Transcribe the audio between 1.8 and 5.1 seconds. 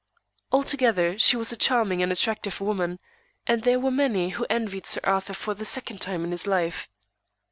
and attractive woman, and there were many who envied Sir